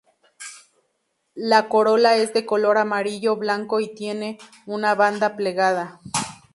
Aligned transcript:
La 1.35 1.69
corola 1.69 2.15
es 2.17 2.33
de 2.33 2.43
color 2.47 2.79
amarillo-blanco 2.79 3.79
y 3.81 3.93
tiene 3.93 4.39
una 4.65 4.95
banda 4.95 5.35
plegada. 5.35 5.99